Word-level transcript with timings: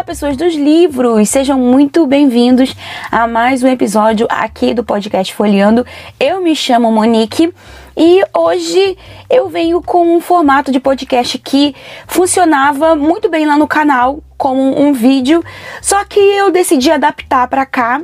Olá, 0.00 0.06
pessoas 0.06 0.34
dos 0.34 0.54
livros! 0.54 1.28
Sejam 1.28 1.58
muito 1.58 2.06
bem-vindos 2.06 2.74
a 3.12 3.26
mais 3.26 3.62
um 3.62 3.68
episódio 3.68 4.26
aqui 4.30 4.72
do 4.72 4.82
podcast 4.82 5.34
Folheando. 5.34 5.84
Eu 6.18 6.40
me 6.40 6.56
chamo 6.56 6.90
Monique 6.90 7.52
e 7.94 8.22
hoje 8.34 8.96
eu 9.28 9.50
venho 9.50 9.82
com 9.82 10.16
um 10.16 10.18
formato 10.18 10.72
de 10.72 10.80
podcast 10.80 11.36
que 11.36 11.76
funcionava 12.06 12.96
muito 12.96 13.28
bem 13.28 13.44
lá 13.44 13.58
no 13.58 13.68
canal 13.68 14.22
como 14.38 14.80
um 14.80 14.94
vídeo, 14.94 15.44
só 15.82 16.02
que 16.06 16.18
eu 16.18 16.50
decidi 16.50 16.90
adaptar 16.90 17.46
para 17.48 17.66
cá. 17.66 18.00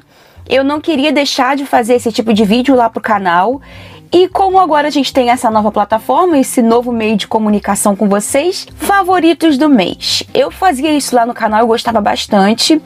Eu 0.47 0.63
não 0.63 0.83
queria 0.83 1.11
deixar 1.11 1.57
de 1.57 1.65
fazer 1.65 1.95
esse 1.95 2.13
tipo 2.13 2.35
de 2.35 2.45
vídeo 2.45 2.75
lá 2.75 2.91
pro 2.91 3.01
canal 3.01 3.63
e 4.13 4.29
como 4.29 4.59
agora 4.59 4.89
a 4.89 4.91
gente 4.91 5.13
tem 5.13 5.31
essa 5.31 5.51
nova 5.51 5.71
plataforma, 5.71 6.39
esse 6.39 6.63
novo 6.63 6.93
meio 6.93 7.17
de 7.17 7.27
comunicação 7.27 7.97
com 7.97 8.09
vocês, 8.09 8.67
favoritos 8.77 9.59
do 9.59 9.69
mês. 9.69 10.23
Eu 10.33 10.51
fazia 10.51 10.91
isso 10.91 11.15
lá 11.15 11.27
no 11.27 11.35
canal, 11.35 11.61
eu 11.61 11.67
gostava 11.67 12.01
bastante, 12.01 12.81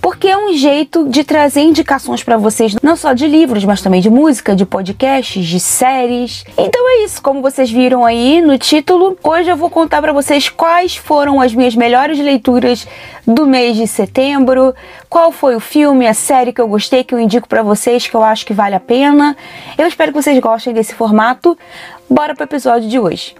porque 0.00 0.28
é 0.28 0.36
um 0.36 0.54
jeito 0.54 1.08
de 1.08 1.24
trazer 1.24 1.60
indicações 1.60 2.22
para 2.22 2.36
vocês, 2.36 2.74
não 2.82 2.96
só 2.96 3.12
de 3.12 3.26
livros, 3.26 3.64
mas 3.64 3.82
também 3.82 4.00
de 4.00 4.10
música, 4.10 4.56
de 4.56 4.64
podcasts, 4.64 5.46
de 5.46 5.60
séries. 5.60 6.44
Então 6.56 6.88
é 6.88 7.04
isso, 7.04 7.22
como 7.22 7.42
vocês 7.42 7.70
viram 7.70 8.04
aí 8.04 8.40
no 8.40 8.56
título, 8.58 9.16
hoje 9.22 9.50
eu 9.50 9.56
vou 9.56 9.70
contar 9.70 10.00
para 10.00 10.12
vocês 10.12 10.48
quais 10.48 10.96
foram 10.96 11.40
as 11.40 11.54
minhas 11.54 11.74
melhores 11.74 12.18
leituras 12.18 12.86
do 13.26 13.46
mês 13.46 13.76
de 13.76 13.86
setembro, 13.86 14.74
qual 15.08 15.30
foi 15.30 15.54
o 15.54 15.60
filme, 15.60 16.06
a 16.06 16.14
série 16.14 16.52
que 16.52 16.60
eu 16.60 16.66
gostei, 16.66 17.04
que 17.04 17.14
eu 17.14 17.20
indico 17.20 17.48
para 17.48 17.62
vocês, 17.62 18.06
que 18.06 18.14
eu 18.14 18.22
acho 18.22 18.44
que 18.44 18.52
vale 18.52 18.74
a 18.74 18.80
pena. 18.80 19.36
Eu 19.78 19.86
espero 19.86 20.12
que 20.12 20.20
vocês 20.20 20.38
gostem 20.40 20.61
desse 20.70 20.94
formato. 20.94 21.58
Bora 22.08 22.34
pro 22.34 22.44
episódio 22.44 22.88
de 22.88 22.98
hoje. 22.98 23.34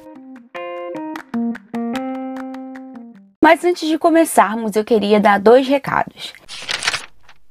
Mas 3.42 3.64
antes 3.64 3.88
de 3.88 3.98
começarmos, 3.98 4.76
eu 4.76 4.84
queria 4.84 5.20
dar 5.20 5.38
dois 5.38 5.68
recados. 5.68 6.32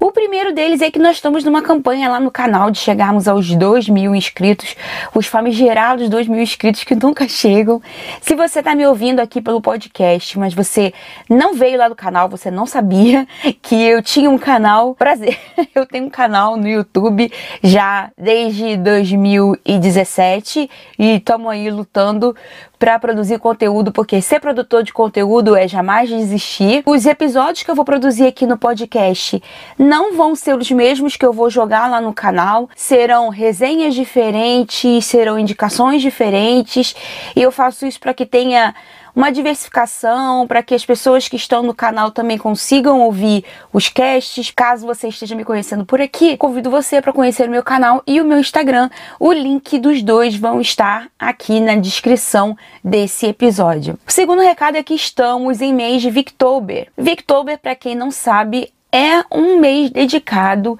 O 0.03 0.11
primeiro 0.11 0.51
deles 0.51 0.81
é 0.81 0.89
que 0.89 0.97
nós 0.97 1.17
estamos 1.17 1.43
numa 1.43 1.61
campanha 1.61 2.09
lá 2.09 2.19
no 2.19 2.31
canal 2.31 2.71
de 2.71 2.79
chegarmos 2.79 3.27
aos 3.27 3.53
2 3.53 3.87
mil 3.87 4.15
inscritos, 4.15 4.75
os 5.13 5.27
famigerados 5.27 6.09
2 6.09 6.27
mil 6.27 6.41
inscritos 6.41 6.83
que 6.83 6.95
nunca 6.95 7.27
chegam. 7.29 7.79
Se 8.19 8.33
você 8.33 8.59
está 8.59 8.73
me 8.73 8.83
ouvindo 8.83 9.19
aqui 9.19 9.39
pelo 9.39 9.61
podcast, 9.61 10.39
mas 10.39 10.55
você 10.55 10.91
não 11.29 11.53
veio 11.53 11.77
lá 11.77 11.87
do 11.87 11.93
canal, 11.93 12.27
você 12.27 12.49
não 12.49 12.65
sabia 12.65 13.27
que 13.61 13.75
eu 13.75 14.01
tinha 14.01 14.27
um 14.27 14.39
canal, 14.39 14.95
prazer, 14.97 15.37
eu 15.75 15.85
tenho 15.85 16.07
um 16.07 16.09
canal 16.09 16.57
no 16.57 16.67
YouTube 16.67 17.31
já 17.61 18.09
desde 18.17 18.77
2017 18.77 20.67
e 20.97 21.17
estamos 21.17 21.47
aí 21.51 21.69
lutando 21.69 22.35
para 22.81 22.97
produzir 22.97 23.37
conteúdo, 23.37 23.91
porque 23.91 24.19
ser 24.23 24.39
produtor 24.39 24.81
de 24.81 24.91
conteúdo 24.91 25.55
é 25.55 25.67
jamais 25.67 26.09
desistir. 26.09 26.81
Os 26.83 27.05
episódios 27.05 27.61
que 27.61 27.69
eu 27.69 27.75
vou 27.75 27.85
produzir 27.85 28.25
aqui 28.25 28.47
no 28.47 28.57
podcast 28.57 29.39
não 29.91 30.15
vão 30.15 30.35
ser 30.35 30.57
os 30.57 30.71
mesmos 30.71 31.17
que 31.17 31.25
eu 31.25 31.33
vou 31.33 31.49
jogar 31.49 31.89
lá 31.89 31.99
no 31.99 32.13
canal, 32.13 32.69
serão 32.73 33.27
resenhas 33.27 33.93
diferentes, 33.93 35.03
serão 35.03 35.37
indicações 35.37 36.01
diferentes, 36.01 36.95
e 37.35 37.41
eu 37.41 37.51
faço 37.51 37.85
isso 37.85 37.99
para 37.99 38.13
que 38.13 38.25
tenha 38.25 38.73
uma 39.13 39.29
diversificação 39.29 40.47
para 40.47 40.63
que 40.63 40.73
as 40.73 40.85
pessoas 40.85 41.27
que 41.27 41.35
estão 41.35 41.61
no 41.61 41.73
canal 41.73 42.09
também 42.09 42.37
consigam 42.37 43.01
ouvir 43.01 43.43
os 43.73 43.89
casts. 43.89 44.49
Caso 44.51 44.87
você 44.87 45.09
esteja 45.09 45.35
me 45.35 45.43
conhecendo 45.43 45.85
por 45.85 45.99
aqui, 45.99 46.37
convido 46.37 46.71
você 46.71 47.01
para 47.01 47.11
conhecer 47.11 47.49
o 47.49 47.51
meu 47.51 47.61
canal 47.61 48.01
e 48.07 48.21
o 48.21 48.25
meu 48.25 48.39
Instagram. 48.39 48.89
O 49.19 49.33
link 49.33 49.77
dos 49.77 50.01
dois 50.01 50.33
vão 50.37 50.61
estar 50.61 51.09
aqui 51.19 51.59
na 51.59 51.75
descrição 51.75 52.55
desse 52.81 53.27
episódio. 53.27 53.99
O 54.07 54.11
segundo 54.13 54.41
recado 54.41 54.77
é 54.77 54.83
que 54.83 54.93
estamos 54.93 55.59
em 55.59 55.73
mês 55.73 56.01
de 56.01 56.09
Victober. 56.09 56.87
Victober, 56.97 57.59
para 57.59 57.75
quem 57.75 57.93
não 57.93 58.11
sabe, 58.11 58.71
é 58.91 59.23
um 59.31 59.59
mês 59.59 59.89
dedicado 59.89 60.77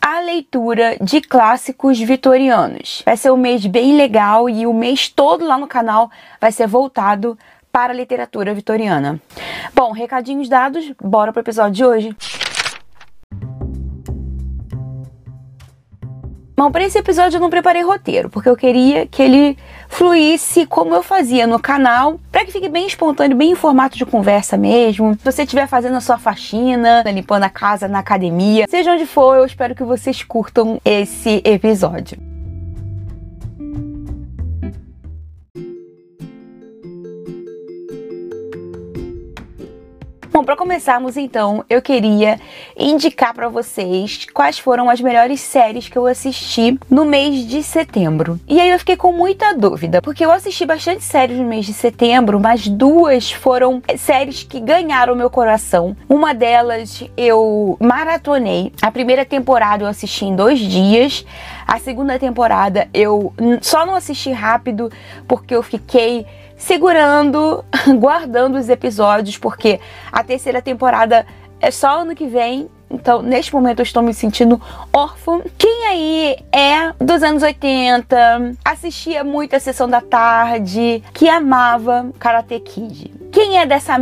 a 0.00 0.20
leitura 0.20 0.98
de 1.00 1.20
clássicos 1.22 1.98
vitorianos. 1.98 3.02
Vai 3.06 3.16
ser 3.16 3.30
um 3.30 3.38
mês 3.38 3.64
bem 3.64 3.96
legal 3.96 4.50
e 4.50 4.66
o 4.66 4.74
mês 4.74 5.08
todo 5.08 5.46
lá 5.46 5.56
no 5.56 5.66
canal 5.66 6.10
vai 6.38 6.52
ser 6.52 6.66
voltado 6.66 7.38
para 7.72 7.92
a 7.92 7.96
literatura 7.96 8.54
vitoriana. 8.54 9.20
Bom, 9.74 9.92
recadinhos 9.92 10.48
dados, 10.48 10.92
bora 11.02 11.32
para 11.32 11.40
o 11.40 11.42
episódio 11.42 11.72
de 11.72 11.84
hoje. 11.84 12.16
Bom, 16.56 16.70
para 16.70 16.84
esse 16.84 16.96
episódio 16.96 17.36
eu 17.36 17.40
não 17.40 17.50
preparei 17.50 17.82
roteiro, 17.82 18.30
porque 18.30 18.48
eu 18.48 18.56
queria 18.56 19.06
que 19.06 19.20
ele 19.20 19.58
fluísse 19.88 20.64
como 20.66 20.94
eu 20.94 21.02
fazia 21.02 21.48
no 21.48 21.58
canal, 21.58 22.20
para 22.30 22.44
que 22.44 22.52
fique 22.52 22.68
bem 22.68 22.86
espontâneo, 22.86 23.36
bem 23.36 23.50
em 23.50 23.56
formato 23.56 23.98
de 23.98 24.06
conversa 24.06 24.56
mesmo. 24.56 25.14
Se 25.14 25.24
você 25.24 25.42
estiver 25.42 25.66
fazendo 25.66 25.96
a 25.96 26.00
sua 26.00 26.16
faxina, 26.16 27.02
limpando 27.06 27.42
a 27.42 27.50
casa, 27.50 27.88
na 27.88 27.98
academia, 27.98 28.66
seja 28.68 28.92
onde 28.92 29.04
for, 29.04 29.36
eu 29.36 29.44
espero 29.44 29.74
que 29.74 29.82
vocês 29.82 30.22
curtam 30.22 30.80
esse 30.84 31.42
episódio. 31.44 32.33
Bom, 40.36 40.42
para 40.42 40.56
começarmos 40.56 41.16
então, 41.16 41.64
eu 41.70 41.80
queria 41.80 42.40
indicar 42.76 43.32
para 43.32 43.48
vocês 43.48 44.26
quais 44.34 44.58
foram 44.58 44.90
as 44.90 45.00
melhores 45.00 45.38
séries 45.38 45.88
que 45.88 45.96
eu 45.96 46.08
assisti 46.08 46.76
no 46.90 47.04
mês 47.04 47.46
de 47.46 47.62
setembro. 47.62 48.40
E 48.48 48.60
aí 48.60 48.68
eu 48.70 48.78
fiquei 48.80 48.96
com 48.96 49.12
muita 49.12 49.54
dúvida, 49.54 50.02
porque 50.02 50.24
eu 50.24 50.32
assisti 50.32 50.66
bastante 50.66 51.04
séries 51.04 51.38
no 51.38 51.44
mês 51.44 51.64
de 51.66 51.72
setembro, 51.72 52.40
mas 52.40 52.66
duas 52.66 53.30
foram 53.30 53.80
séries 53.96 54.42
que 54.42 54.58
ganharam 54.58 55.14
meu 55.14 55.30
coração. 55.30 55.96
Uma 56.08 56.34
delas 56.34 57.04
eu 57.16 57.76
maratonei. 57.80 58.72
A 58.82 58.90
primeira 58.90 59.24
temporada 59.24 59.84
eu 59.84 59.88
assisti 59.88 60.24
em 60.24 60.34
dois 60.34 60.58
dias. 60.58 61.24
A 61.64 61.78
segunda 61.78 62.18
temporada 62.18 62.88
eu 62.92 63.32
só 63.62 63.86
não 63.86 63.94
assisti 63.94 64.32
rápido 64.32 64.90
porque 65.28 65.54
eu 65.54 65.62
fiquei 65.62 66.26
segurando, 66.56 67.64
guardando 67.98 68.56
os 68.56 68.68
episódios, 68.68 69.38
porque 69.38 69.80
a 70.10 70.22
terceira 70.22 70.62
temporada 70.62 71.26
é 71.60 71.70
só 71.70 72.00
ano 72.00 72.14
que 72.14 72.26
vem. 72.26 72.68
Então, 72.90 73.22
neste 73.22 73.52
momento, 73.52 73.80
eu 73.80 73.82
estou 73.82 74.02
me 74.02 74.14
sentindo 74.14 74.60
órfã. 74.92 75.40
Quem 75.58 75.86
aí 75.86 76.36
é 76.52 76.92
dos 77.02 77.22
anos 77.22 77.42
80, 77.42 78.56
assistia 78.64 79.24
muito 79.24 79.56
a 79.56 79.60
sessão 79.60 79.88
da 79.88 80.00
tarde, 80.00 81.02
que 81.12 81.28
amava 81.28 82.10
Karate 82.18 82.60
Kid? 82.60 83.12
Quem 83.32 83.58
é 83.58 83.66
dessa 83.66 83.96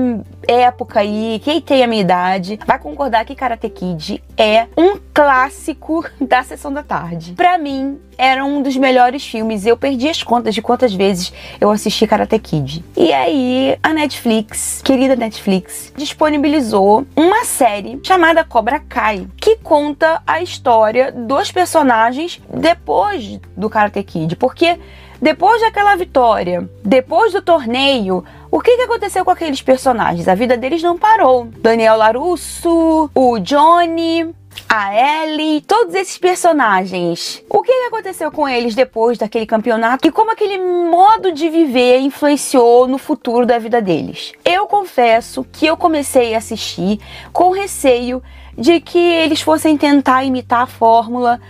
época 0.46 1.00
aí, 1.00 1.40
quem 1.44 1.60
tem 1.60 1.82
a 1.82 1.86
minha 1.86 2.02
idade, 2.02 2.58
vai 2.66 2.78
concordar 2.78 3.24
que 3.24 3.34
Karate 3.34 3.68
Kid 3.68 4.22
é 4.36 4.66
um 4.76 4.98
clássico 5.12 6.04
da 6.20 6.42
sessão 6.42 6.72
da 6.72 6.82
tarde. 6.82 7.32
Para 7.32 7.58
mim, 7.58 8.00
era 8.16 8.44
um 8.44 8.62
dos 8.62 8.76
melhores 8.76 9.26
filmes. 9.26 9.66
Eu 9.66 9.76
perdi 9.76 10.08
as 10.08 10.22
contas 10.22 10.54
de 10.54 10.62
quantas 10.62 10.94
vezes 10.94 11.32
eu 11.60 11.70
assisti 11.70 12.06
Karate 12.06 12.38
Kid. 12.38 12.84
E 12.96 13.12
aí, 13.12 13.76
a 13.82 13.92
Netflix, 13.92 14.80
querida 14.82 15.16
Netflix, 15.16 15.92
disponibilizou 15.96 17.06
uma 17.16 17.44
série 17.44 18.00
chamada 18.02 18.44
Cobra 18.44 18.78
Kai, 18.80 19.26
que 19.36 19.56
conta 19.56 20.22
a 20.26 20.42
história 20.42 21.12
dos 21.12 21.50
personagens 21.50 22.40
depois 22.52 23.40
do 23.56 23.68
Karate 23.68 24.02
Kid, 24.02 24.36
porque 24.36 24.78
depois 25.22 25.60
daquela 25.60 25.94
vitória, 25.94 26.68
depois 26.84 27.32
do 27.32 27.40
torneio, 27.40 28.24
o 28.52 28.60
que, 28.60 28.76
que 28.76 28.82
aconteceu 28.82 29.24
com 29.24 29.30
aqueles 29.30 29.62
personagens? 29.62 30.28
A 30.28 30.34
vida 30.34 30.58
deles 30.58 30.82
não 30.82 30.98
parou. 30.98 31.48
Daniel 31.56 31.96
Larusso, 31.96 33.10
o 33.14 33.38
Johnny, 33.38 34.30
a 34.68 35.24
Ellie, 35.24 35.62
todos 35.62 35.94
esses 35.94 36.18
personagens. 36.18 37.42
O 37.48 37.62
que 37.62 37.72
aconteceu 37.86 38.30
com 38.30 38.46
eles 38.46 38.74
depois 38.74 39.16
daquele 39.16 39.46
campeonato 39.46 40.06
e 40.06 40.12
como 40.12 40.30
aquele 40.30 40.58
modo 40.58 41.32
de 41.32 41.48
viver 41.48 42.00
influenciou 42.00 42.86
no 42.86 42.98
futuro 42.98 43.46
da 43.46 43.58
vida 43.58 43.80
deles? 43.80 44.32
Eu 44.44 44.66
confesso 44.66 45.46
que 45.50 45.64
eu 45.64 45.74
comecei 45.74 46.34
a 46.34 46.38
assistir 46.38 47.00
com 47.32 47.52
receio 47.52 48.22
de 48.56 48.80
que 48.80 48.98
eles 48.98 49.40
fossem 49.40 49.78
tentar 49.78 50.24
imitar 50.24 50.64
a 50.64 50.66
fórmula 50.66 51.40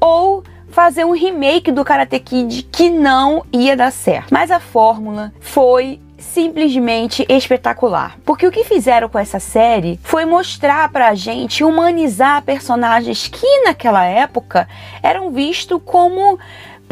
ou 0.00 0.44
fazer 0.68 1.04
um 1.04 1.10
remake 1.10 1.72
do 1.72 1.84
Karate 1.84 2.20
Kid 2.20 2.68
que 2.70 2.88
não 2.88 3.44
ia 3.52 3.76
dar 3.76 3.90
certo. 3.90 4.28
Mas 4.30 4.52
a 4.52 4.60
fórmula 4.60 5.32
foi 5.40 6.00
simplesmente 6.22 7.26
espetacular. 7.28 8.18
Porque 8.24 8.46
o 8.46 8.50
que 8.50 8.64
fizeram 8.64 9.08
com 9.08 9.18
essa 9.18 9.38
série 9.38 9.98
foi 10.02 10.24
mostrar 10.24 10.90
pra 10.90 11.14
gente 11.14 11.64
humanizar 11.64 12.42
personagens 12.42 13.28
que 13.28 13.64
naquela 13.64 14.04
época 14.04 14.68
eram 15.02 15.30
vistos 15.30 15.80
como 15.84 16.38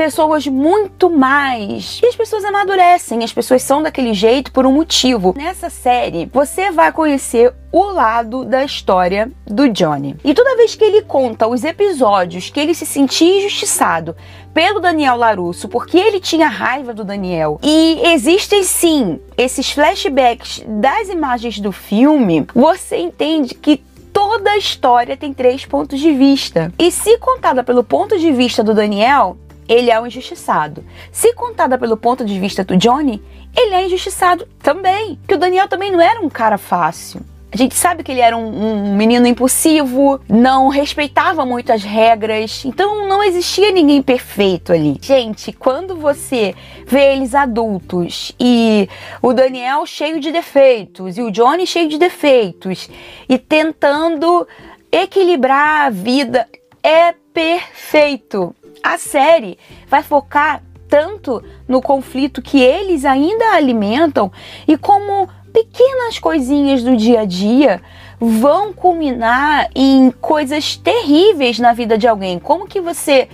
pessoas 0.01 0.47
muito 0.47 1.11
mais. 1.11 2.01
E 2.03 2.07
as 2.07 2.17
pessoas 2.17 2.43
amadurecem, 2.43 3.23
as 3.23 3.35
pessoas 3.35 3.63
são 3.63 3.83
daquele 3.83 4.15
jeito 4.15 4.51
por 4.51 4.65
um 4.65 4.73
motivo. 4.73 5.35
Nessa 5.37 5.69
série, 5.69 6.25
você 6.33 6.71
vai 6.71 6.91
conhecer 6.91 7.53
o 7.71 7.85
lado 7.93 8.45
da 8.45 8.65
história 8.65 9.31
do 9.47 9.69
Johnny. 9.69 10.17
E 10.25 10.33
toda 10.33 10.57
vez 10.57 10.75
que 10.75 10.83
ele 10.83 11.03
conta 11.03 11.47
os 11.47 11.65
episódios 11.65 12.49
que 12.49 12.59
ele 12.59 12.75
se 12.75 12.87
sentia 12.87 13.39
injustiçado 13.39 14.17
pelo 14.53 14.81
Daniel 14.81 15.17
Larusso, 15.17 15.69
porque 15.69 15.97
ele 15.97 16.21
tinha 16.21 16.49
raiva 16.49 16.93
do 16.93 17.05
Daniel, 17.05 17.59
e 17.63 18.01
existem 18.05 18.63
sim 18.63 19.21
esses 19.37 19.71
flashbacks 19.71 20.63
das 20.67 21.09
imagens 21.09 21.59
do 21.61 21.73
filme, 21.73 22.47
você 22.55 22.97
entende 22.97 23.55
que 23.55 23.83
toda 24.13 24.51
a 24.51 24.59
história 24.59 25.17
tem 25.17 25.33
três 25.33 25.65
pontos 25.65 25.99
de 25.99 26.13
vista. 26.13 26.73
E 26.79 26.91
se 26.91 27.17
contada 27.19 27.63
pelo 27.63 27.85
ponto 27.85 28.19
de 28.19 28.33
vista 28.33 28.63
do 28.63 28.75
Daniel, 28.75 29.37
ele 29.69 29.91
é 29.91 30.01
um 30.01 30.07
injustiçado. 30.07 30.85
Se 31.13 31.33
contada 31.35 31.79
pelo 31.79 31.97
ponto 31.97 32.25
de 32.25 32.39
vista 32.39 32.65
do 32.65 32.77
Johnny, 32.77 33.23
ele 33.57 33.75
é 33.75 33.87
injustiçado 33.87 34.47
também. 34.61 35.19
Que 35.27 35.35
o 35.35 35.39
Daniel 35.39 35.69
também 35.69 35.93
não 35.93 36.01
era 36.01 36.21
um 36.21 36.29
cara 36.29 36.59
fácil. 36.59 37.21
A 37.53 37.57
gente 37.57 37.75
sabe 37.75 38.05
que 38.05 38.13
ele 38.13 38.21
era 38.21 38.37
um, 38.37 38.91
um, 38.91 38.97
menino 38.97 39.27
impulsivo, 39.27 40.21
não 40.29 40.69
respeitava 40.69 41.45
muito 41.45 41.73
as 41.73 41.83
regras, 41.83 42.65
então 42.65 43.09
não 43.09 43.25
existia 43.25 43.73
ninguém 43.73 44.01
perfeito 44.01 44.73
ali. 44.73 44.97
Gente, 45.03 45.53
quando 45.53 45.97
você 45.97 46.55
vê 46.87 47.13
eles 47.13 47.35
adultos 47.35 48.33
e 48.39 48.89
o 49.21 49.33
Daniel 49.33 49.85
cheio 49.85 50.21
de 50.21 50.31
defeitos 50.31 51.19
e 51.19 51.23
o 51.23 51.31
Johnny 51.31 51.67
cheio 51.67 51.89
de 51.89 51.99
defeitos 51.99 52.89
e 53.29 53.37
tentando 53.37 54.47
equilibrar 54.93 55.87
a 55.87 55.91
vida, 55.91 56.49
é 56.81 57.13
perfeito. 57.35 58.55
A 58.81 58.97
série 58.97 59.59
vai 59.89 60.05
focar 60.05 60.63
tanto 60.89 61.43
no 61.69 61.81
conflito 61.81 62.43
que 62.43 62.61
eles 62.61 63.05
ainda 63.05 63.55
alimentam 63.55 64.31
e 64.67 64.77
como 64.77 65.29
pequenas 65.53 66.19
coisinhas 66.19 66.83
do 66.83 66.97
dia 66.97 67.21
a 67.21 67.25
dia 67.25 67.81
vão 68.19 68.73
culminar 68.73 69.69
em 69.75 70.11
coisas 70.11 70.77
terríveis 70.77 71.59
na 71.59 71.73
vida 71.73 71.97
de 71.97 72.07
alguém. 72.07 72.39
Como 72.39 72.67
que 72.67 72.81
você 72.81 73.29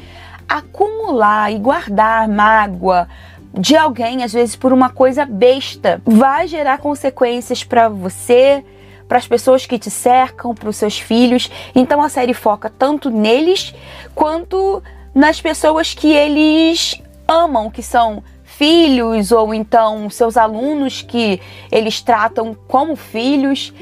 acumular 0.48 1.52
e 1.52 1.58
guardar 1.58 2.28
mágoa 2.28 3.08
de 3.52 3.74
alguém, 3.74 4.22
às 4.22 4.32
vezes 4.32 4.54
por 4.54 4.72
uma 4.72 4.90
coisa 4.90 5.24
besta, 5.24 6.00
vai 6.04 6.46
gerar 6.46 6.78
consequências 6.78 7.64
para 7.64 7.88
você, 7.88 8.62
para 9.08 9.18
as 9.18 9.26
pessoas 9.26 9.64
que 9.66 9.78
te 9.78 9.90
cercam, 9.90 10.54
para 10.54 10.68
os 10.68 10.76
seus 10.76 10.98
filhos. 10.98 11.50
Então 11.74 12.02
a 12.02 12.08
série 12.08 12.34
foca 12.34 12.70
tanto 12.70 13.10
neles 13.10 13.74
quanto 14.14 14.82
nas 15.14 15.40
pessoas 15.40 15.94
que 15.94 16.12
eles 16.12 17.00
amam, 17.26 17.70
que 17.70 17.82
são 17.82 18.22
filhos 18.56 19.32
ou 19.32 19.52
então 19.52 20.08
seus 20.08 20.36
alunos 20.36 21.02
que 21.02 21.40
eles 21.70 22.00
tratam 22.00 22.56
como 22.66 22.96
filhos. 22.96 23.72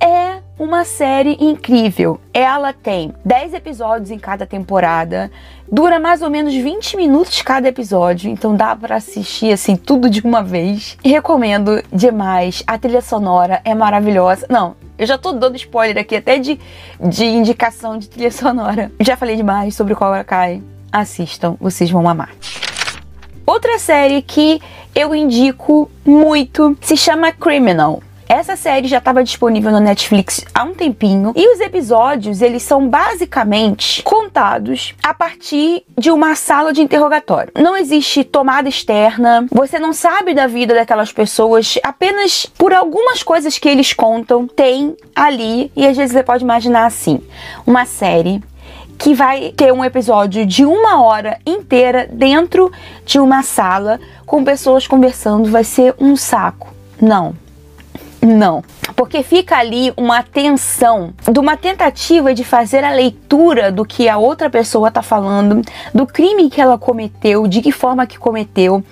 É 0.00 0.38
uma 0.58 0.84
série 0.84 1.36
incrível. 1.40 2.20
Ela 2.32 2.72
tem 2.72 3.14
10 3.24 3.54
episódios 3.54 4.10
em 4.10 4.18
cada 4.18 4.46
temporada, 4.46 5.30
dura 5.70 5.98
mais 5.98 6.22
ou 6.22 6.30
menos 6.30 6.54
20 6.54 6.96
minutos 6.96 7.42
cada 7.42 7.68
episódio, 7.68 8.30
então 8.30 8.54
dá 8.54 8.74
para 8.74 8.96
assistir 8.96 9.52
assim 9.52 9.76
tudo 9.76 10.08
de 10.08 10.20
uma 10.20 10.42
vez. 10.42 10.96
Recomendo 11.04 11.82
demais. 11.92 12.62
A 12.66 12.78
trilha 12.78 13.02
sonora 13.02 13.60
é 13.64 13.74
maravilhosa. 13.74 14.46
Não, 14.48 14.76
eu 14.98 15.06
já 15.06 15.18
tô 15.18 15.32
dando 15.32 15.56
spoiler 15.56 15.98
aqui 15.98 16.16
até 16.16 16.38
de, 16.38 16.58
de 17.00 17.24
indicação 17.24 17.98
de 17.98 18.08
trilha 18.08 18.30
sonora. 18.30 18.90
Já 19.00 19.16
falei 19.16 19.36
demais 19.36 19.74
sobre 19.74 19.92
o 19.92 19.96
Cobra 19.96 20.24
Kai. 20.24 20.62
Assistam, 20.90 21.56
vocês 21.60 21.90
vão 21.90 22.08
amar. 22.08 22.30
Outra 23.46 23.78
série 23.78 24.22
que 24.22 24.60
eu 24.92 25.14
indico 25.14 25.88
muito 26.04 26.76
se 26.80 26.96
chama 26.96 27.30
Criminal. 27.30 28.02
Essa 28.28 28.56
série 28.56 28.88
já 28.88 28.98
estava 28.98 29.22
disponível 29.22 29.70
no 29.70 29.78
Netflix 29.78 30.44
há 30.52 30.64
um 30.64 30.74
tempinho 30.74 31.32
e 31.36 31.54
os 31.54 31.60
episódios 31.60 32.42
eles 32.42 32.64
são 32.64 32.88
basicamente 32.88 34.02
contados 34.02 34.94
a 35.00 35.14
partir 35.14 35.84
de 35.96 36.10
uma 36.10 36.34
sala 36.34 36.72
de 36.72 36.82
interrogatório. 36.82 37.52
Não 37.56 37.76
existe 37.76 38.24
tomada 38.24 38.68
externa, 38.68 39.46
você 39.48 39.78
não 39.78 39.92
sabe 39.92 40.34
da 40.34 40.48
vida 40.48 40.74
daquelas 40.74 41.12
pessoas, 41.12 41.78
apenas 41.84 42.46
por 42.46 42.72
algumas 42.72 43.22
coisas 43.22 43.58
que 43.58 43.68
eles 43.68 43.92
contam 43.92 44.48
tem 44.48 44.96
ali 45.14 45.70
e 45.76 45.86
às 45.86 45.96
vezes 45.96 46.12
você 46.12 46.24
pode 46.24 46.42
imaginar 46.42 46.86
assim, 46.86 47.20
uma 47.64 47.84
série 47.84 48.42
que 48.98 49.14
vai 49.14 49.52
ter 49.56 49.72
um 49.72 49.84
episódio 49.84 50.44
de 50.46 50.64
uma 50.64 51.02
hora 51.02 51.38
inteira 51.46 52.08
dentro 52.10 52.72
de 53.04 53.18
uma 53.18 53.42
sala 53.42 54.00
com 54.24 54.44
pessoas 54.44 54.86
conversando. 54.86 55.50
Vai 55.50 55.64
ser 55.64 55.94
um 55.98 56.16
saco. 56.16 56.74
Não. 57.00 57.34
Não 58.26 58.62
porque 58.96 59.22
fica 59.22 59.56
ali 59.58 59.92
uma 59.96 60.22
tensão 60.22 61.12
de 61.30 61.38
uma 61.38 61.56
tentativa 61.56 62.32
de 62.32 62.42
fazer 62.42 62.82
a 62.82 62.90
leitura 62.90 63.70
do 63.70 63.84
que 63.84 64.08
a 64.08 64.16
outra 64.16 64.48
pessoa 64.48 64.88
está 64.88 65.02
falando, 65.02 65.60
do 65.94 66.06
crime 66.06 66.48
que 66.48 66.60
ela 66.60 66.78
cometeu, 66.78 67.46
de 67.46 67.60
que 67.60 67.70
forma 67.70 68.06
que 68.06 68.18
cometeu. 68.18 68.82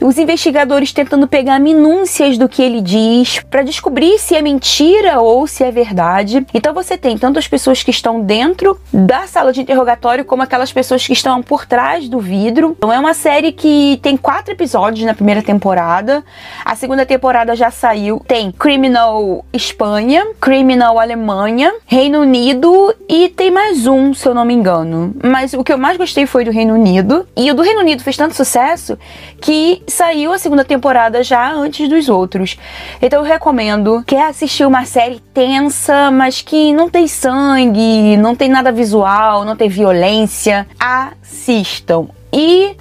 Os 0.00 0.16
investigadores 0.16 0.92
tentando 0.92 1.26
pegar 1.26 1.58
minúcias 1.58 2.38
do 2.38 2.48
que 2.48 2.62
ele 2.62 2.80
diz 2.80 3.40
para 3.50 3.62
descobrir 3.62 4.18
se 4.18 4.36
é 4.36 4.40
mentira 4.40 5.20
ou 5.20 5.46
se 5.46 5.64
é 5.64 5.72
verdade. 5.72 6.46
Então 6.54 6.72
você 6.72 6.96
tem 6.96 7.18
tanto 7.18 7.38
as 7.38 7.48
pessoas 7.48 7.82
que 7.82 7.90
estão 7.90 8.20
dentro 8.20 8.78
da 8.92 9.26
sala 9.26 9.52
de 9.52 9.60
interrogatório 9.60 10.24
como 10.24 10.42
aquelas 10.42 10.72
pessoas 10.72 11.04
que 11.04 11.12
estão 11.12 11.42
por 11.42 11.66
trás 11.66 12.08
do 12.08 12.20
vidro. 12.20 12.76
Então 12.78 12.92
é 12.92 12.98
uma 12.98 13.14
série 13.14 13.50
que 13.50 13.98
tem 14.00 14.16
quatro 14.16 14.52
episódios 14.52 15.04
na 15.04 15.14
primeira 15.14 15.42
temporada. 15.42 16.24
A 16.64 16.76
segunda 16.76 17.04
temporada 17.04 17.56
já 17.56 17.70
saiu. 17.70 18.22
Tem 18.26 18.52
Criminal 18.70 19.44
Espanha, 19.52 20.28
Criminal 20.40 21.00
Alemanha, 21.00 21.74
Reino 21.86 22.20
Unido 22.20 22.94
e 23.08 23.28
tem 23.28 23.50
mais 23.50 23.84
um, 23.88 24.14
se 24.14 24.28
eu 24.28 24.32
não 24.32 24.44
me 24.44 24.54
engano. 24.54 25.12
Mas 25.24 25.54
o 25.54 25.64
que 25.64 25.72
eu 25.72 25.76
mais 25.76 25.96
gostei 25.96 26.24
foi 26.24 26.44
do 26.44 26.52
Reino 26.52 26.74
Unido. 26.74 27.26
E 27.36 27.50
o 27.50 27.54
do 27.54 27.62
Reino 27.62 27.80
Unido 27.80 28.00
fez 28.04 28.16
tanto 28.16 28.36
sucesso 28.36 28.96
que 29.40 29.82
saiu 29.88 30.32
a 30.32 30.38
segunda 30.38 30.64
temporada 30.64 31.20
já 31.24 31.52
antes 31.52 31.88
dos 31.88 32.08
outros. 32.08 32.56
Então 33.02 33.22
eu 33.22 33.26
recomendo. 33.26 34.04
Quer 34.06 34.28
assistir 34.28 34.64
uma 34.64 34.84
série 34.84 35.18
tensa, 35.34 36.08
mas 36.12 36.40
que 36.40 36.72
não 36.72 36.88
tem 36.88 37.08
sangue, 37.08 38.16
não 38.18 38.36
tem 38.36 38.48
nada 38.48 38.70
visual, 38.70 39.44
não 39.44 39.56
tem 39.56 39.68
violência, 39.68 40.64
assistam. 40.78 42.06
E 42.32 42.76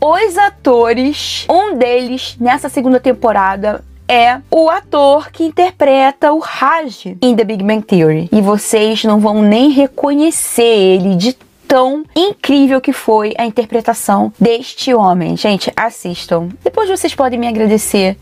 os 0.00 0.38
atores, 0.38 1.46
um 1.50 1.76
deles 1.76 2.36
nessa 2.38 2.68
segunda 2.68 3.00
temporada 3.00 3.82
é 4.12 4.42
o 4.50 4.68
ator 4.68 5.30
que 5.30 5.42
interpreta 5.42 6.34
o 6.34 6.38
Raj 6.38 7.06
em 7.22 7.34
The 7.34 7.44
Big 7.44 7.64
Bang 7.64 7.82
Theory. 7.82 8.28
E 8.30 8.42
vocês 8.42 9.04
não 9.04 9.18
vão 9.18 9.40
nem 9.40 9.70
reconhecer 9.70 10.62
ele 10.62 11.16
de 11.16 11.34
tão 11.66 12.04
incrível 12.14 12.78
que 12.78 12.92
foi 12.92 13.32
a 13.38 13.46
interpretação 13.46 14.30
deste 14.38 14.92
homem. 14.92 15.34
Gente, 15.34 15.72
assistam. 15.74 16.50
Depois 16.62 16.90
vocês 16.90 17.14
podem 17.14 17.38
me 17.38 17.48
agradecer. 17.48 18.18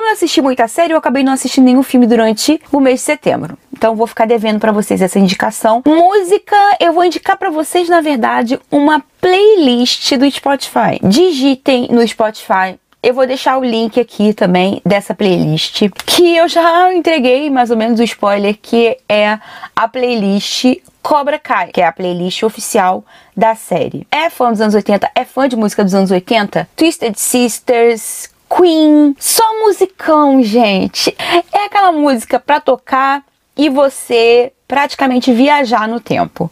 Como 0.00 0.08
eu 0.08 0.14
assisti 0.14 0.40
muita 0.40 0.66
série, 0.66 0.94
eu 0.94 0.96
acabei 0.96 1.22
não 1.22 1.34
assistindo 1.34 1.66
nenhum 1.66 1.82
filme 1.82 2.06
durante 2.06 2.58
o 2.72 2.80
mês 2.80 3.00
de 3.00 3.04
setembro. 3.04 3.58
Então 3.70 3.94
vou 3.94 4.06
ficar 4.06 4.24
devendo 4.24 4.58
para 4.58 4.72
vocês 4.72 5.02
essa 5.02 5.18
indicação. 5.18 5.82
Música, 5.86 6.56
eu 6.80 6.94
vou 6.94 7.04
indicar 7.04 7.36
para 7.36 7.50
vocês, 7.50 7.86
na 7.86 8.00
verdade, 8.00 8.58
uma 8.70 9.04
playlist 9.20 10.16
do 10.16 10.28
Spotify. 10.30 10.98
Digitem 11.02 11.88
no 11.90 12.06
Spotify 12.08 12.78
eu 13.02 13.14
vou 13.14 13.26
deixar 13.26 13.58
o 13.58 13.64
link 13.64 13.98
aqui 13.98 14.34
também 14.34 14.80
dessa 14.84 15.14
playlist, 15.14 15.84
que 16.04 16.36
eu 16.36 16.46
já 16.48 16.92
entreguei 16.94 17.48
mais 17.48 17.70
ou 17.70 17.76
menos 17.76 17.98
o 17.98 18.02
spoiler, 18.02 18.58
que 18.60 18.96
é 19.08 19.38
a 19.74 19.88
playlist 19.88 20.64
Cobra 21.02 21.38
Kai, 21.38 21.68
que 21.72 21.80
é 21.80 21.86
a 21.86 21.92
playlist 21.92 22.42
oficial 22.42 23.02
da 23.34 23.54
série. 23.54 24.06
É 24.10 24.28
fã 24.28 24.50
dos 24.50 24.60
anos 24.60 24.74
80? 24.74 25.10
É 25.14 25.24
fã 25.24 25.48
de 25.48 25.56
música 25.56 25.82
dos 25.82 25.94
anos 25.94 26.10
80? 26.10 26.68
Twisted 26.76 27.14
Sisters, 27.18 28.28
Queen, 28.54 29.14
só 29.18 29.44
musicão, 29.60 30.42
gente. 30.42 31.14
É 31.52 31.64
aquela 31.66 31.92
música 31.92 32.40
para 32.40 32.60
tocar 32.60 33.22
e 33.56 33.68
você 33.68 34.52
praticamente 34.66 35.32
viajar 35.32 35.86
no 35.86 36.00
tempo. 36.00 36.50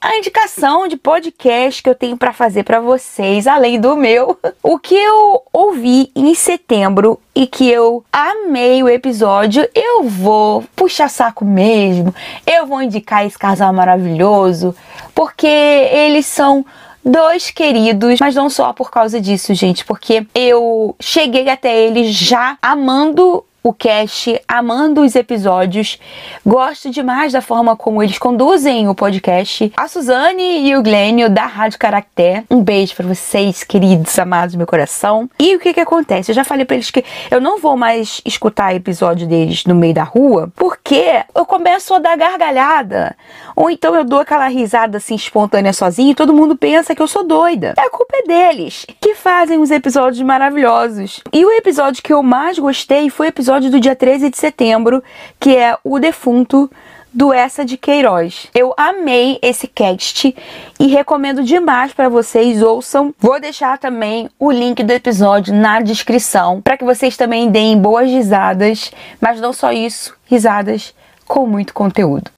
A 0.00 0.16
indicação 0.16 0.88
de 0.88 0.96
podcast 0.96 1.82
que 1.82 1.90
eu 1.90 1.94
tenho 1.94 2.16
para 2.16 2.32
fazer 2.32 2.62
para 2.62 2.80
vocês, 2.80 3.46
além 3.46 3.78
do 3.78 3.94
meu, 3.94 4.38
o 4.62 4.78
que 4.78 4.94
eu 4.94 5.42
ouvi 5.52 6.10
em 6.16 6.34
setembro 6.34 7.20
e 7.34 7.46
que 7.46 7.68
eu 7.68 8.02
amei 8.10 8.82
o 8.82 8.88
episódio, 8.88 9.68
eu 9.74 10.04
vou 10.04 10.64
puxar 10.74 11.10
saco 11.10 11.44
mesmo. 11.44 12.14
Eu 12.46 12.64
vou 12.64 12.80
indicar 12.80 13.26
esse 13.26 13.38
casal 13.38 13.74
maravilhoso, 13.74 14.74
porque 15.14 15.46
eles 15.46 16.24
são 16.24 16.64
dois 17.04 17.50
queridos, 17.50 18.18
mas 18.20 18.34
não 18.34 18.50
só 18.50 18.72
por 18.72 18.90
causa 18.90 19.20
disso, 19.20 19.54
gente, 19.54 19.84
porque 19.84 20.26
eu 20.34 20.94
cheguei 21.00 21.48
até 21.48 21.76
eles 21.76 22.14
já 22.14 22.58
amando 22.62 23.44
o 23.62 23.72
cast, 23.72 24.40
amando 24.48 25.02
os 25.02 25.14
episódios. 25.14 25.98
Gosto 26.44 26.90
demais 26.90 27.32
da 27.32 27.42
forma 27.42 27.76
como 27.76 28.02
eles 28.02 28.18
conduzem 28.18 28.88
o 28.88 28.94
podcast. 28.94 29.72
A 29.76 29.86
Suzane 29.86 30.68
e 30.68 30.76
o 30.76 30.82
Glênio 30.82 31.28
da 31.28 31.44
Rádio 31.44 31.78
Caracté. 31.78 32.44
Um 32.50 32.62
beijo 32.62 32.94
para 32.96 33.06
vocês, 33.06 33.62
queridos, 33.62 34.18
amados 34.18 34.54
do 34.54 34.58
meu 34.58 34.66
coração. 34.66 35.28
E 35.38 35.54
o 35.54 35.60
que 35.60 35.74
que 35.74 35.80
acontece? 35.80 36.30
Eu 36.30 36.34
já 36.34 36.44
falei 36.44 36.64
para 36.64 36.76
eles 36.76 36.90
que 36.90 37.04
eu 37.30 37.40
não 37.40 37.58
vou 37.58 37.76
mais 37.76 38.22
escutar 38.24 38.74
episódio 38.74 39.26
deles 39.26 39.64
no 39.66 39.74
meio 39.74 39.94
da 39.94 40.04
rua, 40.04 40.50
porque 40.56 41.22
eu 41.34 41.44
começo 41.44 41.92
a 41.94 41.98
dar 41.98 42.16
gargalhada. 42.16 43.14
Ou 43.54 43.70
então 43.70 43.94
eu 43.94 44.04
dou 44.04 44.20
aquela 44.20 44.48
risada 44.48 44.96
assim 44.96 45.14
espontânea 45.14 45.72
sozinho 45.72 46.12
e 46.12 46.14
todo 46.14 46.32
mundo 46.32 46.56
pensa 46.56 46.94
que 46.94 47.02
eu 47.02 47.06
sou 47.06 47.24
doida. 47.24 47.74
A 47.76 47.90
culpa 47.90 48.16
é 48.16 48.22
deles, 48.22 48.86
que 49.00 49.14
fazem 49.14 49.58
os 49.58 49.70
episódios 49.70 50.22
maravilhosos. 50.22 51.20
E 51.32 51.44
o 51.44 51.50
episódio 51.52 52.02
que 52.02 52.12
eu 52.12 52.22
mais 52.22 52.58
gostei 52.58 53.10
foi 53.10 53.26
o 53.26 53.28
episódio 53.28 53.49
episódio 53.50 53.70
do 53.72 53.80
dia 53.80 53.96
13 53.96 54.30
de 54.30 54.38
setembro, 54.38 55.02
que 55.40 55.56
é 55.56 55.76
o 55.82 55.98
defunto 55.98 56.70
do 57.12 57.32
Essa 57.32 57.64
de 57.64 57.76
Queiroz. 57.76 58.46
Eu 58.54 58.72
amei 58.76 59.40
esse 59.42 59.66
cast 59.66 60.32
e 60.78 60.86
recomendo 60.86 61.42
demais 61.42 61.92
para 61.92 62.08
vocês 62.08 62.62
ouçam. 62.62 63.12
Vou 63.18 63.40
deixar 63.40 63.76
também 63.76 64.30
o 64.38 64.52
link 64.52 64.84
do 64.84 64.92
episódio 64.92 65.52
na 65.52 65.80
descrição 65.80 66.60
para 66.60 66.76
que 66.76 66.84
vocês 66.84 67.16
também 67.16 67.50
deem 67.50 67.76
boas 67.76 68.08
risadas, 68.08 68.92
mas 69.20 69.40
não 69.40 69.52
só 69.52 69.72
isso, 69.72 70.14
risadas 70.26 70.94
com 71.26 71.44
muito 71.44 71.74
conteúdo. 71.74 72.30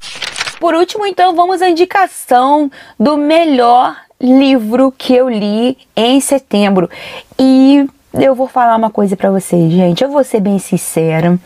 Por 0.58 0.74
último, 0.74 1.04
então, 1.04 1.36
vamos 1.36 1.60
à 1.60 1.68
indicação 1.68 2.70
do 2.98 3.18
melhor 3.18 3.94
livro 4.18 4.90
que 4.90 5.14
eu 5.14 5.28
li 5.28 5.76
em 5.94 6.20
setembro. 6.20 6.88
E 7.38 7.86
eu 8.14 8.34
vou 8.34 8.46
falar 8.46 8.76
uma 8.76 8.90
coisa 8.90 9.16
para 9.16 9.30
vocês, 9.30 9.72
gente. 9.72 10.04
Eu 10.04 10.10
vou 10.10 10.22
ser 10.22 10.40
bem 10.40 10.58
sincera. 10.58 11.38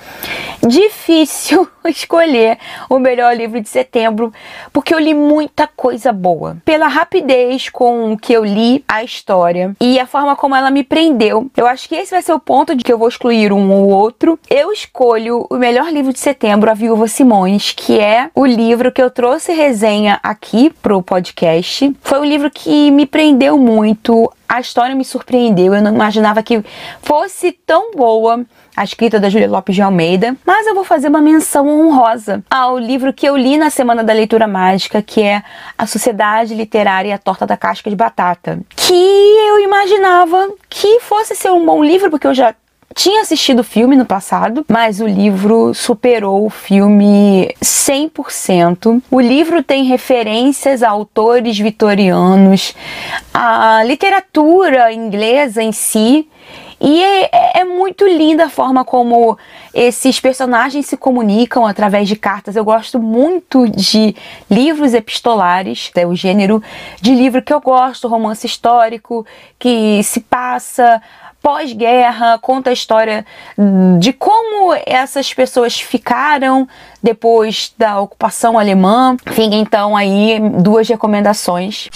Difícil 0.67 1.69
escolher 1.87 2.59
o 2.91 2.99
melhor 2.99 3.37
livro 3.37 3.61
de 3.61 3.69
setembro, 3.69 4.33
porque 4.73 4.95
eu 4.95 4.99
li 4.99 5.15
muita 5.15 5.69
coisa 5.69 6.13
boa. 6.13 6.57
Pela 6.65 6.89
rapidez 6.89 7.69
com 7.69 8.17
que 8.17 8.33
eu 8.33 8.45
li 8.45 8.85
a 8.89 9.05
história 9.05 9.77
e 9.81 9.99
a 10.01 10.07
forma 10.07 10.35
como 10.35 10.57
ela 10.57 10.71
me 10.71 10.83
prendeu. 10.83 11.49
Eu 11.57 11.67
acho 11.67 11.89
que 11.89 11.95
esse 11.95 12.11
vai 12.11 12.23
ser 12.23 12.33
o 12.33 12.41
ponto 12.41 12.75
de 12.75 12.83
que 12.83 12.93
eu 12.93 12.99
vou 12.99 13.09
excluir 13.09 13.53
um 13.53 13.71
ou 13.73 13.89
outro. 13.89 14.39
Eu 14.51 14.73
escolho 14.73 15.47
o 15.49 15.57
melhor 15.57 15.93
livro 15.93 16.13
de 16.13 16.19
setembro, 16.19 16.71
A 16.71 16.75
Viúva 16.75 17.07
Simões, 17.07 17.73
que 17.73 18.01
é 18.01 18.31
o 18.35 18.45
livro 18.45 18.91
que 18.91 19.03
eu 19.03 19.11
trouxe 19.11 19.53
resenha 19.53 20.19
aqui 20.23 20.71
pro 20.83 21.03
podcast. 21.03 21.95
Foi 22.01 22.19
um 22.19 22.25
livro 22.25 22.51
que 22.51 22.91
me 22.91 23.07
prendeu 23.07 23.57
muito 23.57 24.33
a 24.49 24.61
história 24.61 24.95
me 24.95 25.05
surpreendeu, 25.05 25.75
eu 25.75 25.83
não 25.83 25.95
imaginava 25.95 26.43
que 26.43 26.65
fosse 27.03 27.53
tão 27.53 27.93
boa 27.93 28.45
a 28.77 28.85
escrita 28.85 29.19
da 29.19 29.31
Júlia 29.31 29.49
Lopes 29.49 29.75
de 29.75 29.81
Almeida, 29.81 30.37
mas 30.45 30.67
eu 30.67 30.75
vou 30.75 30.85
fazer 30.85 31.09
uma 31.09 31.21
menção 31.21 31.67
honrosa 31.67 32.45
ao 32.51 32.79
livro 32.79 33.13
que 33.13 33.27
eu 33.27 33.37
li 33.37 33.57
na 33.57 33.71
Semana 33.71 34.05
da 34.05 34.13
Leitura 34.13 34.47
Mágica, 34.47 35.01
que 35.01 35.23
é 35.23 35.43
A 35.79 35.87
Sociedade 35.87 36.55
Literária 36.55 37.09
e 37.09 37.13
a 37.13 37.19
Torta 37.19 37.47
da 37.47 37.57
Casca 37.57 37.89
de 37.89 37.97
Batata, 37.97 38.61
que 38.77 38.93
eu 38.93 39.61
imaginava 39.61 40.51
que 40.69 41.01
fosse 41.01 41.35
ser 41.35 41.51
um 41.51 41.65
bom 41.65 41.83
livro, 41.83 42.11
porque 42.11 42.27
eu 42.27 42.35
já 42.35 42.55
tinha 42.97 43.21
assistido 43.21 43.61
o 43.61 43.65
filme 43.65 43.95
no 43.95 44.07
passado, 44.07 44.65
mas 44.67 45.01
o 45.01 45.07
livro 45.07 45.75
superou 45.75 46.47
o 46.47 46.51
filme 46.51 47.55
100%. 47.63 49.03
O 49.11 49.21
livro 49.21 49.63
tem 49.63 49.85
referências 49.85 50.83
a 50.83 50.89
autores 50.89 51.59
vitorianos, 51.59 52.75
a 53.35 53.85
literatura 53.85 54.91
inglesa 54.95 55.63
em 55.63 55.73
si. 55.73 56.27
E 56.81 57.03
é, 57.03 57.61
é, 57.61 57.65
muito 57.65 58.07
linda 58.07 58.47
a 58.47 58.51
forma 58.51 58.85
como 58.85 59.39
esses 59.73 60.21
personagens 60.21 60.87
se 60.87 60.97
comunicam 60.97 61.67
através 61.67 62.07
de 62.09 62.17
cartas. 62.17 62.57
Eu 62.57 62.65
gosto 62.65 62.99
muito 62.99 63.67
de 63.69 64.15
livros 64.51 64.93
epistolares, 64.95 65.91
é 65.95 66.07
o 66.07 66.15
gênero 66.15 66.63
de 67.01 67.15
livro 67.15 67.43
que 67.43 67.53
eu 67.53 67.61
gosto, 67.61 68.09
romance 68.09 68.47
histórico, 68.47 69.27
que 69.59 70.03
se 70.03 70.21
passa 70.21 71.01
pós-guerra, 71.47 72.41
conta 72.41 72.71
a 72.71 72.73
história 72.73 73.25
de 74.01 74.13
como 74.13 74.75
essas 74.85 75.33
pessoas 75.33 75.81
ficaram 75.81 76.67
depois 77.01 77.73
da 77.79 78.01
ocupação 78.01 78.59
alemã. 78.59 79.17
Fica 79.27 79.55
então 79.55 79.97
aí 79.97 80.41
duas 80.61 80.89
recomendações. 80.89 81.89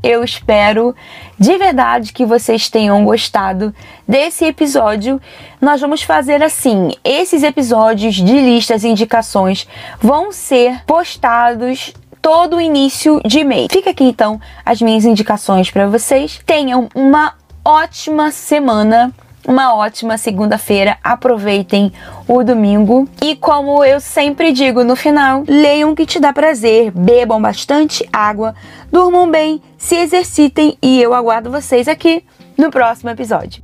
Eu 0.00 0.22
espero 0.22 0.94
de 1.36 1.58
verdade 1.58 2.12
que 2.12 2.24
vocês 2.24 2.68
tenham 2.68 3.04
gostado 3.04 3.74
desse 4.06 4.44
episódio. 4.44 5.20
Nós 5.60 5.80
vamos 5.80 6.02
fazer 6.02 6.40
assim: 6.40 6.92
esses 7.02 7.42
episódios 7.42 8.14
de 8.14 8.38
listas 8.38 8.84
e 8.84 8.88
indicações 8.88 9.66
vão 9.98 10.30
ser 10.30 10.84
postados 10.84 11.92
todo 12.24 12.56
o 12.56 12.60
início 12.60 13.20
de 13.22 13.44
mês. 13.44 13.66
Fica 13.70 13.90
aqui 13.90 14.04
então 14.04 14.40
as 14.64 14.80
minhas 14.80 15.04
indicações 15.04 15.70
para 15.70 15.86
vocês. 15.86 16.40
Tenham 16.46 16.88
uma 16.94 17.34
ótima 17.62 18.30
semana 18.30 19.12
uma 19.46 19.74
ótima 19.74 20.16
segunda-feira. 20.16 20.96
Aproveitem 21.04 21.92
o 22.26 22.42
domingo. 22.42 23.06
E 23.22 23.36
como 23.36 23.84
eu 23.84 24.00
sempre 24.00 24.52
digo 24.52 24.82
no 24.82 24.96
final, 24.96 25.44
leiam 25.46 25.94
que 25.94 26.06
te 26.06 26.18
dá 26.18 26.32
prazer, 26.32 26.90
bebam 26.90 27.42
bastante 27.42 28.08
água, 28.10 28.54
durmam 28.90 29.30
bem, 29.30 29.60
se 29.76 29.96
exercitem 29.96 30.78
e 30.80 31.02
eu 31.02 31.12
aguardo 31.12 31.50
vocês 31.50 31.88
aqui 31.88 32.24
no 32.56 32.70
próximo 32.70 33.10
episódio. 33.10 33.63